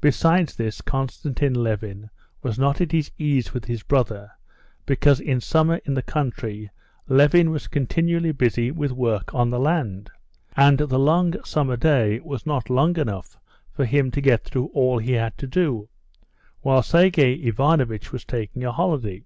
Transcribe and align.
Besides 0.00 0.56
this, 0.56 0.80
Konstantin 0.80 1.54
Levin 1.54 2.10
was 2.42 2.58
not 2.58 2.80
at 2.80 2.90
his 2.90 3.12
ease 3.18 3.54
with 3.54 3.66
his 3.66 3.84
brother, 3.84 4.32
because 4.84 5.20
in 5.20 5.40
summer 5.40 5.76
in 5.84 5.94
the 5.94 6.02
country 6.02 6.70
Levin 7.06 7.50
was 7.52 7.68
continually 7.68 8.32
busy 8.32 8.72
with 8.72 8.90
work 8.90 9.32
on 9.32 9.48
the 9.50 9.60
land, 9.60 10.10
and 10.56 10.76
the 10.78 10.98
long 10.98 11.34
summer 11.44 11.76
day 11.76 12.18
was 12.18 12.46
not 12.46 12.68
long 12.68 12.98
enough 12.98 13.38
for 13.70 13.84
him 13.84 14.10
to 14.10 14.20
get 14.20 14.42
through 14.42 14.72
all 14.74 14.98
he 14.98 15.12
had 15.12 15.38
to 15.38 15.46
do, 15.46 15.88
while 16.62 16.82
Sergey 16.82 17.34
Ivanovitch 17.34 18.10
was 18.10 18.24
taking 18.24 18.64
a 18.64 18.72
holiday. 18.72 19.22